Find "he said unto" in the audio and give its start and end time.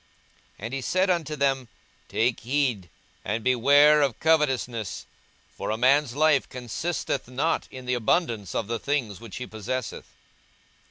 0.73-1.35